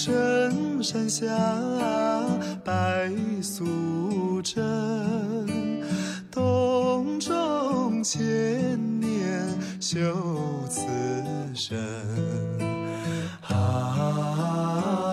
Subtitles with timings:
[0.00, 1.26] 深山下
[2.64, 3.10] 白
[3.42, 4.62] 素贞，
[6.30, 8.20] 洞中千
[9.00, 9.42] 年
[9.80, 9.98] 修
[10.70, 10.82] 此
[11.52, 11.76] 身。
[13.48, 15.07] 啊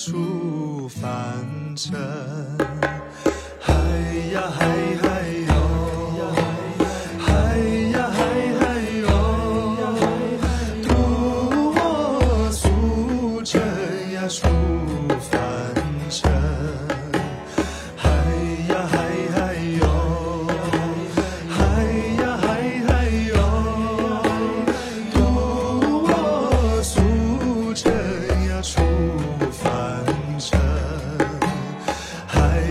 [0.00, 1.92] 出凡尘，
[3.60, 3.74] 嗨
[4.32, 5.09] 呀嗨嗨哟，嗨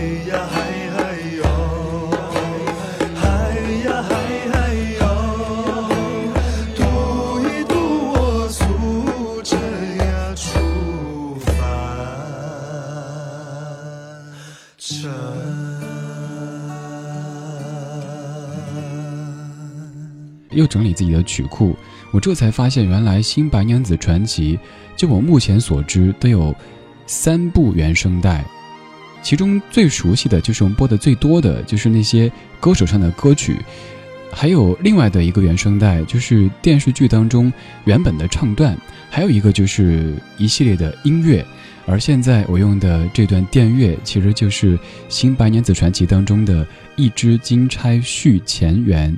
[0.00, 0.56] 哎呀，嗨
[0.96, 0.98] 嗨
[1.36, 1.44] 哟，
[3.14, 3.28] 嗨
[3.84, 4.10] 呀，嗨
[4.50, 5.02] 嗨哟，
[6.74, 6.80] 读
[7.42, 7.74] 一读
[8.08, 8.64] 我诉
[9.42, 9.58] 着
[9.98, 10.48] 呀，出
[11.40, 11.52] 凡
[20.52, 21.76] 又整理自己的曲库，
[22.10, 24.56] 我这才发现，原来《新白娘子传奇》
[24.96, 26.54] 就我目前所知都有
[27.06, 28.42] 三部原声带，
[29.22, 33.56] 其中最熟悉的就是我们播的最多的就是那些歌手上的歌曲，
[34.32, 37.52] 还有另外的一个原声带就是电视剧当中
[37.84, 38.76] 原本的唱段，
[39.10, 41.44] 还有一个就是一系列的音乐，
[41.86, 44.76] 而现在我用的这段电乐其实就是
[45.08, 46.66] 《新白娘子传奇》当中的
[46.96, 49.16] 一支金钗续前缘。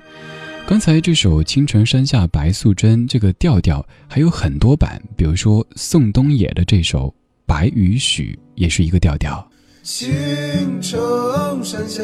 [0.67, 7.09] 刚才这首《青城山下白素贞》这个调调还有很多版，比如说宋冬野的这首
[7.45, 9.47] 《白雨许》也是一个调调。
[9.85, 12.01] 青城山下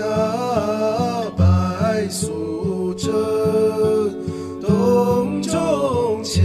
[1.37, 3.13] 白素贞，
[4.61, 6.43] 洞中千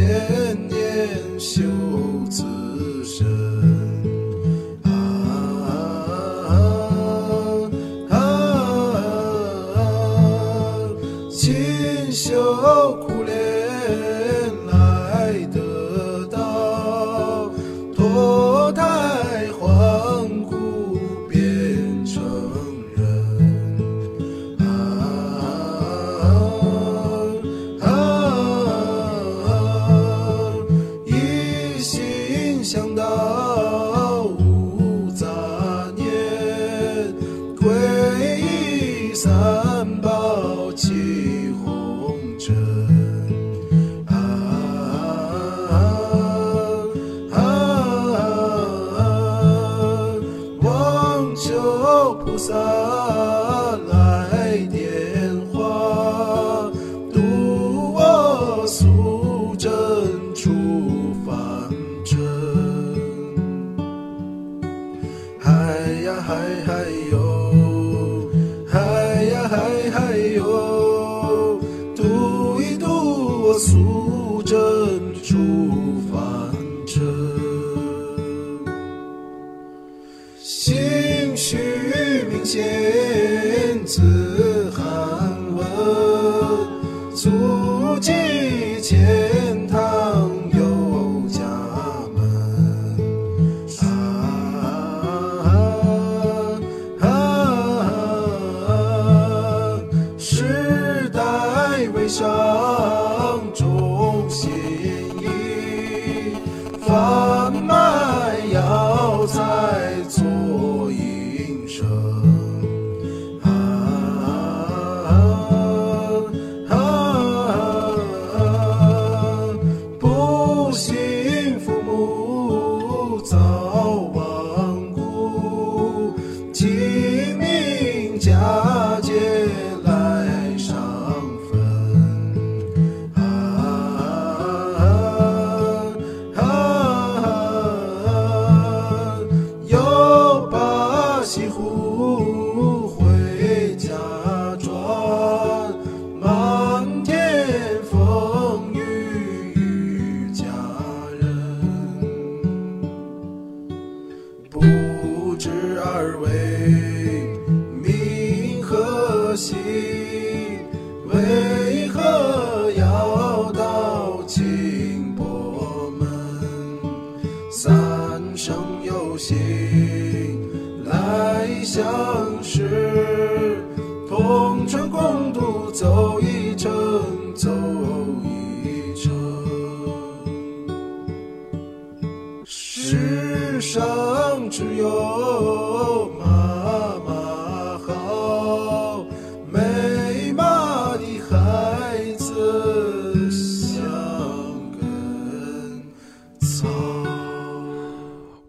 [0.67, 1.63] 年修
[2.29, 2.43] 此
[3.03, 3.52] 身。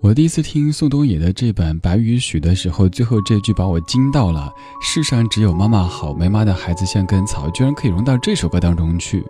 [0.01, 4.53] 我第一次听宋冬野的这版《白雨许》的时候，最后这句把我惊到了。
[4.81, 9.25] 世上只有妈妈好，没妈的孩子像根草，居然可以融到这首歌当中去。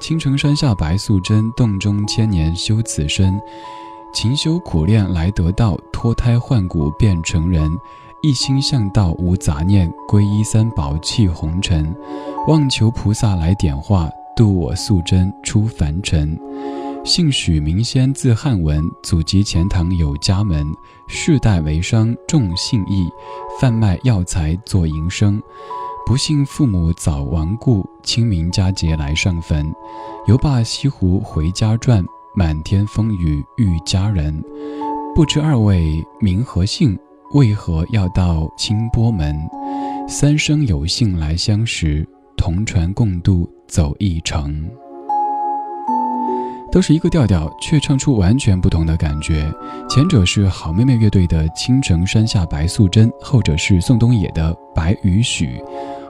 [0.00, 3.38] 青城山下白素贞，洞中千年修此身。
[4.14, 7.70] 勤修苦练来得道，脱胎换骨变成人。
[8.22, 11.94] 一心向道无杂念，皈依三宝弃红尘。
[12.48, 16.38] 望求菩萨来点化，渡我素贞出凡尘。
[17.06, 20.66] 姓许名仙字汉文，祖籍钱塘有家门，
[21.06, 23.08] 世代为商重信义，
[23.60, 25.40] 贩卖药材做营生。
[26.04, 29.72] 不幸父母早亡故，清明佳节来上坟。
[30.26, 32.04] 游罢西湖回家转，
[32.34, 34.42] 满天风雨遇佳人。
[35.14, 36.98] 不知二位名和姓，
[37.34, 39.38] 为何要到清波门？
[40.08, 42.04] 三生有幸来相识，
[42.36, 44.68] 同船共渡走一程。
[46.76, 49.50] 都是一个调调，却唱出完全不同的感觉。
[49.88, 55.58] 前者是好妹妹乐队的《青城山下白素贞》，后者是宋冬野的《白雨许》。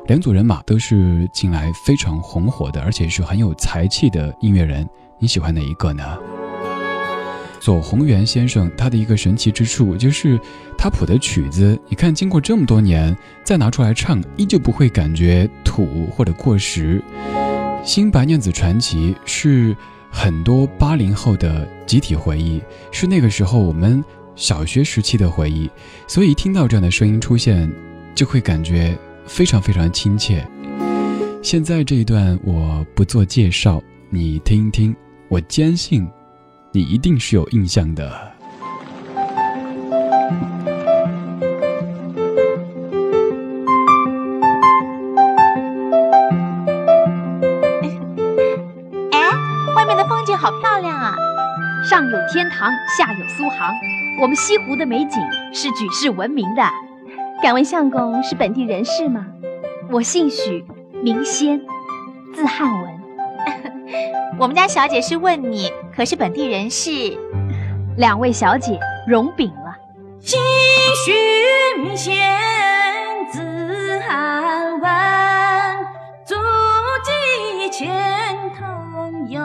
[0.08, 4.84] 两组人马都是近来非常红火的，而且是很有才气的音乐人。
[5.20, 6.02] 你喜欢哪一个呢？
[7.60, 10.36] 左宏元先生他的一个神奇之处就是
[10.76, 17.00] 他谱的曲子，你看经过这么多年再拿出来唱，依旧不会感觉土或者过时。
[17.86, 19.76] 《新白娘子传奇》是。
[20.18, 22.58] 很多八零后的集体回忆，
[22.90, 24.02] 是那个时候我们
[24.34, 25.70] 小学时期的回忆，
[26.08, 27.70] 所以听到这样的声音出现，
[28.14, 28.96] 就会感觉
[29.26, 30.42] 非常非常亲切。
[31.42, 34.96] 现在这一段我不做介绍，你听一听，
[35.28, 36.08] 我坚信，
[36.72, 38.35] 你一定是有印象的。
[52.56, 53.74] 有天堂，下有苏杭，
[54.20, 55.20] 我们西湖的美景
[55.52, 56.62] 是举世闻名的。
[57.42, 59.26] 敢问相公是本地人士吗？
[59.90, 60.64] 我姓许，
[61.02, 61.60] 名仙，
[62.34, 63.00] 字汉文。
[64.40, 66.90] 我们家小姐是问你，可是本地人士？
[67.98, 69.76] 两位小姐容禀了。
[70.20, 70.40] 姓
[71.04, 72.14] 许名仙，
[73.30, 75.86] 字汉文，
[76.24, 76.34] 祖
[77.04, 77.94] 籍钱
[78.58, 79.40] 塘有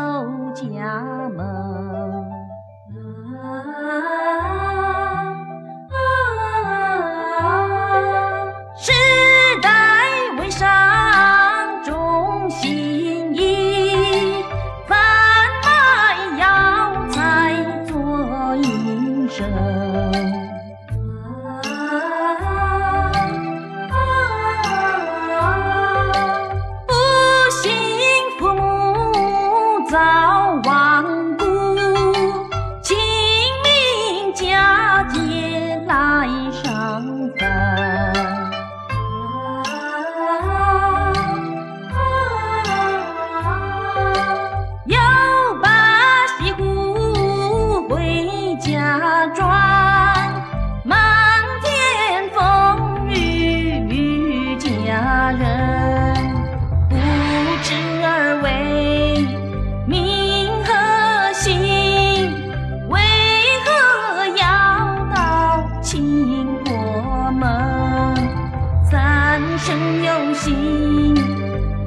[69.72, 71.16] 生有幸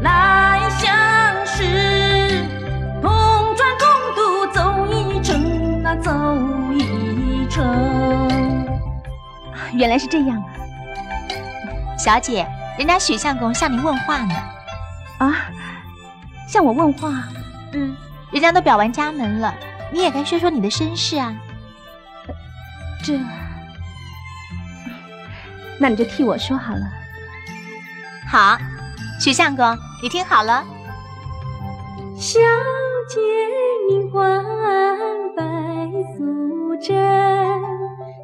[0.01, 2.43] 来相识，
[3.03, 3.13] 同
[3.55, 3.87] 船共
[4.17, 6.11] 渡走一程啊，走
[6.73, 7.63] 一程。
[9.75, 10.49] 原来是这样啊！
[11.99, 12.47] 小姐，
[12.79, 14.35] 人家许相公向您问话呢。
[15.19, 15.51] 啊，
[16.49, 17.29] 向我问话？
[17.75, 17.95] 嗯，
[18.33, 19.55] 人家都表完家门了，
[19.93, 21.37] 你也该说说你的身世啊。
[23.03, 23.21] 这，
[25.79, 26.91] 那你就替我说好了。
[28.31, 28.59] 好，
[29.21, 30.65] 许相公，你听好了。
[32.17, 32.41] 小
[33.09, 33.21] 姐
[33.89, 34.43] 名唤
[35.37, 35.43] 白
[36.17, 36.97] 素贞，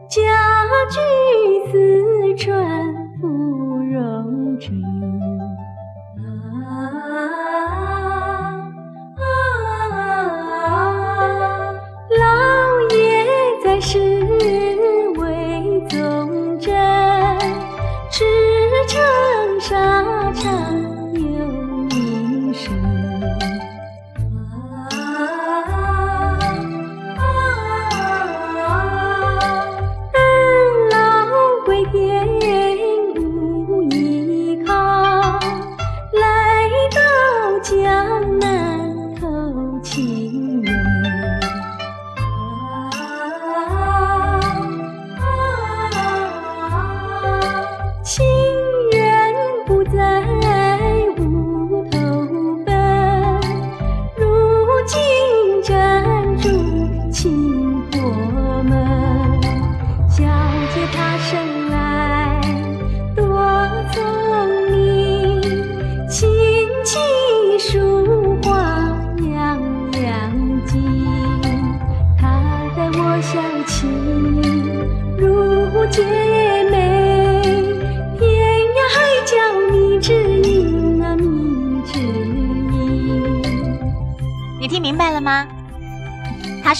[0.08, 0.20] 家
[0.90, 0.98] 居
[1.70, 4.80] 四川芙蓉城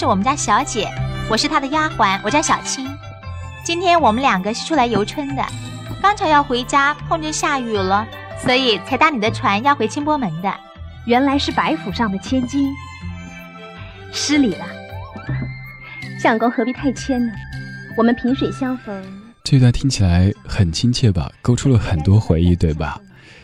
[0.01, 0.89] 是我们家小姐，
[1.29, 2.89] 我是她的丫鬟，我叫小青。
[3.63, 5.45] 今天我们两个是出来游春的，
[6.01, 8.07] 刚巧要回家，碰着下雨了，
[8.43, 10.51] 所以才搭你的船要回清波门的。
[11.05, 12.73] 原来是白府上的千金，
[14.11, 14.65] 失礼了。
[16.19, 17.31] 相公何必太谦呢？
[17.95, 19.03] 我们萍水相逢。
[19.43, 21.31] 这段听起来很亲切吧？
[21.43, 22.99] 勾出了很多回忆，对吧？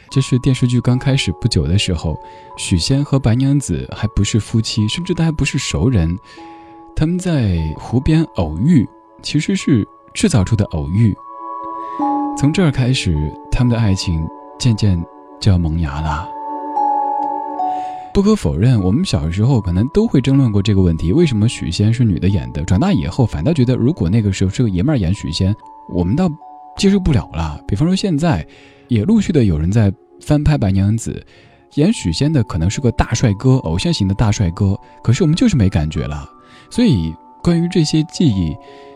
[0.10, 2.18] 这是电视剧刚开始不久的时候，
[2.58, 6.18] 许仙和白娘子还不是夫妻，甚至都还不是熟人，
[6.96, 8.88] 他们在湖边偶遇，
[9.22, 11.16] 其实是制造出的偶遇。
[12.38, 13.16] 从这儿开始，
[13.52, 14.26] 他们的爱情
[14.58, 14.98] 渐渐
[15.40, 16.28] 就要萌芽了。
[18.14, 22.64] 不可否认，我们小时候可能都会争论过这个问题：为什么许仙是女的演的？
[22.64, 25.54] 长大以后反倒觉得，如果那个时候是个爷们儿演许仙，
[25.90, 26.30] 我们倒
[26.78, 27.62] 接受不了了。
[27.68, 28.48] 比方说现在。
[28.88, 31.26] 也陆续的有人在翻拍白娘子，
[31.76, 36.28] 演许仙的可能是个大帅哥，偶像型的大帅哥，可是我们就是没感觉了。
[36.70, 37.14] 所以
[37.44, 38.56] 关于这些记忆，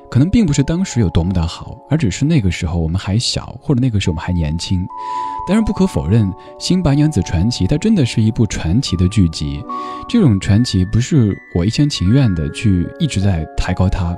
[0.10, 4.86] 可能并不是当时有多么的好，而只是那个时候我们还小，或者那个时候我们还年轻。
[5.48, 6.26] 当然不可否认，
[6.60, 9.64] 《新白娘子传奇》它真的是一部传奇的剧集，
[10.08, 14.16] 这种传奇不是我一厢情愿的去一直在抬高它，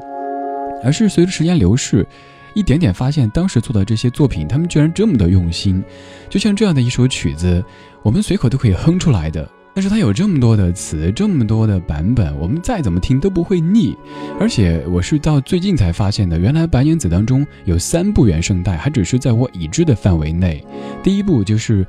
[0.84, 2.06] 而是随着时间流逝。
[2.54, 5.84] 一点点发现，当时做的这些作品，他们居然这么的用心。
[6.30, 7.64] 就像这样的一首曲子，
[8.02, 9.50] 我们随口都可以哼出来的。
[9.76, 13.98] 但是它有这么多的词，这么多的版本，我们再怎么听都不会腻。
[14.40, 20.64] 而且我是到最近才发现的，原来白娘子当中有三部原声带，还只是在我已知的范围内。
[21.02, 21.84] 第一部就是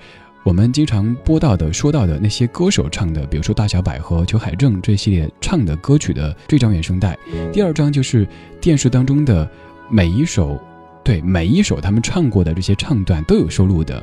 [0.45, 7.15] 我们经常播到的、说到的那些歌手唱的，比如说大小百合、裘海正这系列唱的歌曲的这张原声带。
[7.53, 8.27] 第二张就是
[8.63, 9.47] 电视当中的。
[9.91, 10.59] 每一首，
[11.03, 14.03] 对每一首他们唱过的这些唱段都有收录的。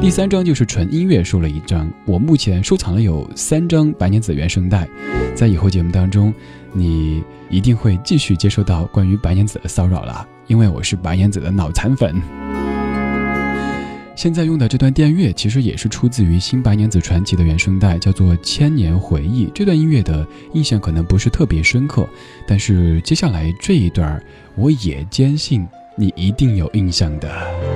[0.00, 4.88] 第三张就是纯音乐收了一张，我目前收藏了有三张白娘子原声带，
[5.34, 6.34] 在以后节目当中，
[6.72, 12.20] 你一定会继续接收到关于白娘子的骚扰了，因为我是白娘子的脑残粉。
[14.18, 19.46] 现在用的这段电乐其实也是出自于《新白娘子传奇》的原声带，叫做《千年回忆》。
[19.54, 22.04] 这段音乐的印象可能不是特别深刻，
[22.44, 24.20] 但是接下来这一段，
[24.56, 25.64] 我也坚信
[25.96, 27.67] 你一定有印象的。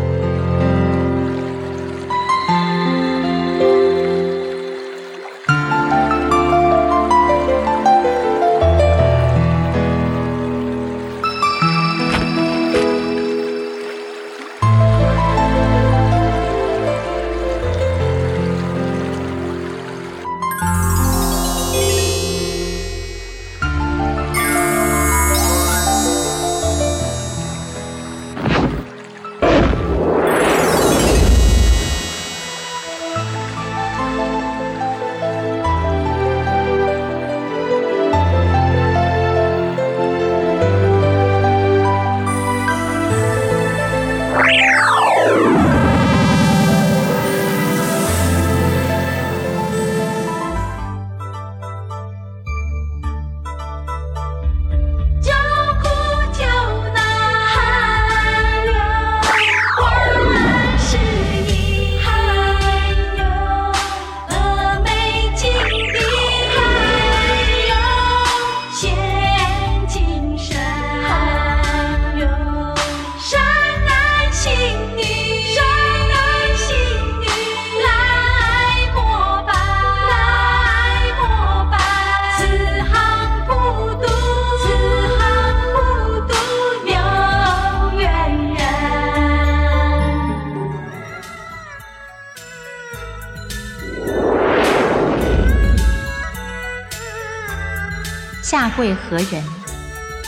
[98.68, 99.42] 会何人？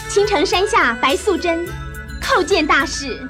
[0.08, 1.66] 青城山下白素贞，
[2.20, 3.28] 叩见大士。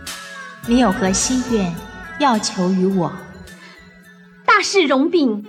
[0.66, 1.75] 你有何心愿
[2.20, 3.12] 要求于我？
[4.44, 5.44] 大士容禀。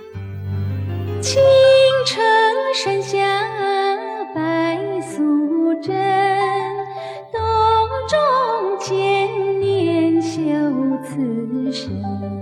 [1.21, 1.41] 青
[2.05, 2.23] 城
[2.73, 3.19] 山下
[4.33, 5.93] 白素贞，
[7.33, 7.41] 洞
[8.07, 10.39] 中千年修
[11.03, 12.34] 此身。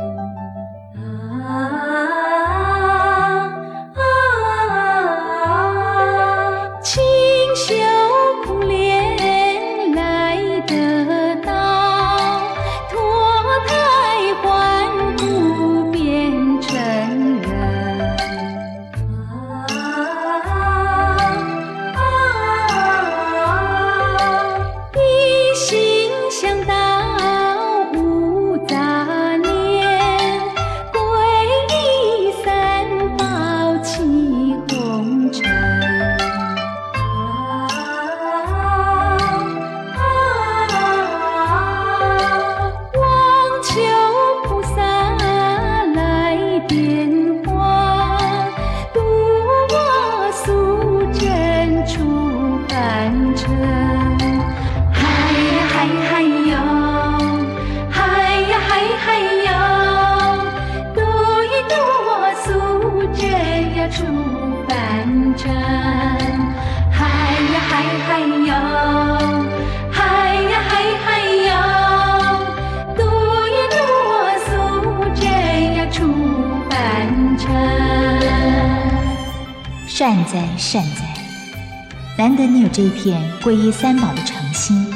[83.04, 84.90] 片皈依三宝的诚心。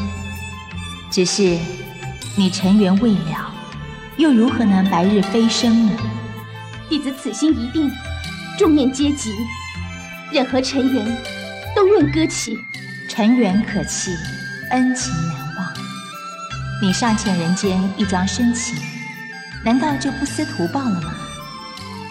[1.11, 1.59] 只是
[2.37, 3.53] 你尘缘未了，
[4.15, 5.91] 又如何能白日飞升呢？
[6.87, 7.91] 弟子此心一定，
[8.57, 9.33] 众念皆极，
[10.31, 11.05] 任何尘缘
[11.75, 12.57] 都愿割弃。
[13.09, 14.15] 尘缘可弃，
[14.71, 15.73] 恩情难忘。
[16.81, 18.77] 你尚欠人间一桩深情，
[19.65, 21.13] 难道就不思图报了吗？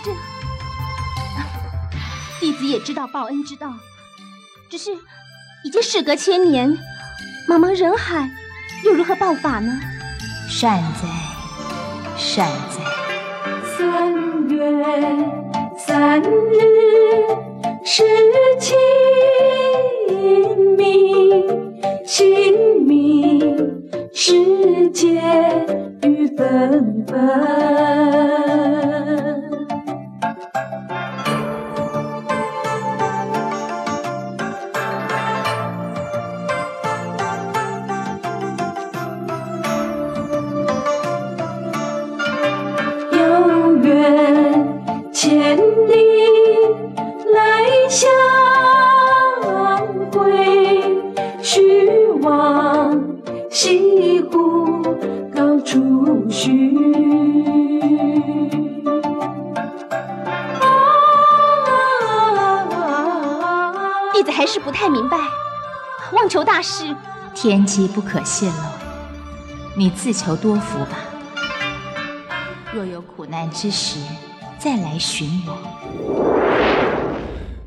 [0.05, 0.11] 这
[2.41, 3.73] 弟子也知道报恩之道，
[4.69, 4.91] 只是
[5.67, 6.79] 已经事隔千年，
[7.49, 8.31] 茫茫人海，
[8.85, 9.77] 又如何报法呢？
[10.49, 11.09] 善哉，
[12.17, 12.81] 善哉。
[13.77, 14.15] 三
[14.47, 14.65] 月
[15.77, 16.61] 三日
[17.85, 18.05] 是
[18.61, 18.77] 清
[20.77, 21.45] 明，
[22.07, 25.21] 清明时节
[26.03, 27.17] 雨纷纷。
[67.35, 68.55] 天机不可泄露，
[69.77, 70.99] 你自求多福吧。
[72.73, 73.99] 若有苦难之时，
[74.59, 75.59] 再来寻我。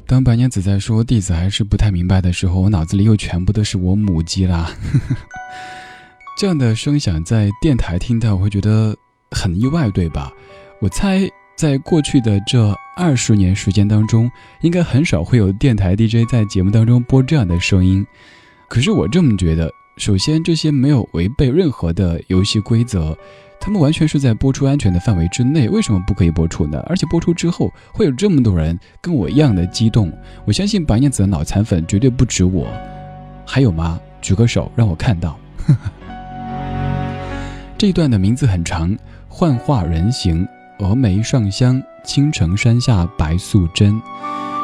[0.07, 4.71] 当白娘子在说弟子还是不太明白的时候，我脑子里又全部都是我母鸡啦。
[6.35, 8.95] 这样的声响在电台听到，我会觉得
[9.29, 10.31] 很意外，对吧？
[10.81, 18.03] 我猜在过去的这二十年时间当中，应该很少会有电台 DJ 在节目当中播这样的声音。
[18.69, 23.17] 可是我这么觉得，首先这些没有违背任何的游戏规则，
[23.59, 26.79] 他们完全是在播出安全的范围之内，为什么不可以播出呢？
[26.87, 30.13] 而且播出之后会有这么多人跟我一样的激动，
[30.45, 32.67] 我相信白娘子的脑残粉绝对不止我，
[33.43, 33.99] 还有吗？
[34.21, 35.35] 举个手让我看到。
[37.75, 38.95] 这一段的名字很长，
[39.27, 43.99] 幻化人形，峨眉上香，青城山下白素贞。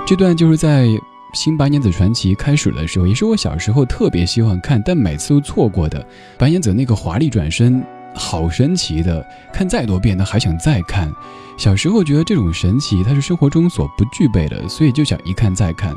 [0.06, 0.88] 这段就是在。
[1.36, 6.04] 新白娘子传奇开始的时候，也是我小时候特别希望看，但每次都错过的。
[6.38, 7.84] 白娘子那个华丽转身，
[8.15, 11.12] 好神奇的，看再多遍都还想再看。
[11.58, 15.93] 小时候觉得这种神奇，它是生活中所不具备的，所以就想一看再看。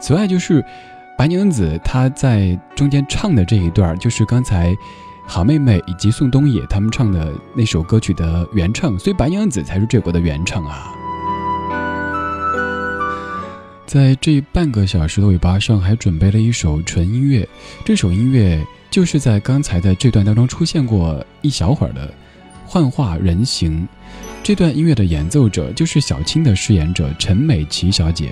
[0.00, 0.62] 此外，就是
[1.16, 4.76] 白娘子她在中间唱的这一段，就是刚才
[5.24, 10.92] 好妹妹以及宋冬野他们唱的那首歌曲的原唱，所以白娘子才是这首歌的原唱啊。
[13.90, 17.44] 在这半个小时的尾巴上，还准备了一首纯音乐。
[17.84, 22.06] 这首音乐就是在刚才的这段当中出现过一小会儿的
[22.64, 23.82] 《幻化人形》。
[24.44, 28.28] 这段音乐的演奏者就是小青的饰演者陈美琪小姐。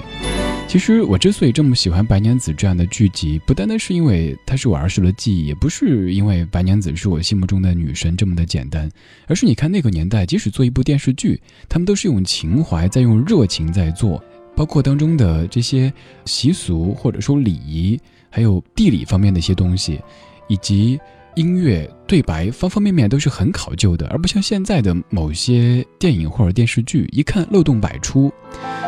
[0.68, 8.88] 其实我之所以这么喜欢白娘子这样的剧集，不单单是因为它是我儿时的记忆，也不是因为白娘子是我心目中的女神这么的简单，
[9.27, 14.23] 而是你看那个年代，即使做一部电视剧，他们都是用情怀在用热情在做，
[14.59, 15.92] 包括当中的这些
[16.25, 17.97] 习俗或者说礼仪，
[18.29, 20.01] 还有地理方面的一些东西，
[20.49, 20.99] 以及
[21.37, 28.33] 音乐对白方方面面都是很考究的，而不像现在的某些电影或者电视剧，一看漏洞百出，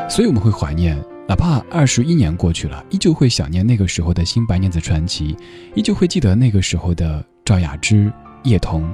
[0.09, 1.01] 所以我们会怀念。
[1.29, 5.37] 哪怕二十一年过去了，依旧会想念那个时候的新白娘子传奇，
[5.77, 8.93] 依旧会记得那个时候的赵雅芝、叶童、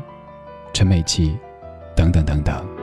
[0.75, 1.35] 陈美琪，
[1.97, 2.76] 等等等等。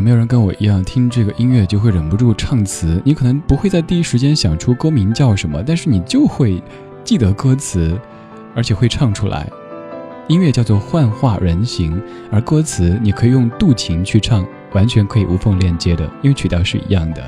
[0.00, 3.02] 有没有人跟我一样听这个音乐就会忍不住唱词？
[3.04, 6.62] 你可能不会在第一时间想出歌名叫什么，但是你就会
[7.04, 8.00] 记得歌词，
[8.54, 9.46] 而且会唱出来。
[10.26, 11.98] 音乐叫做《幻化人形》，
[12.32, 17.22] 而歌词你可以用渡情去唱，完全可以无缝链接的，因为曲调是一样的。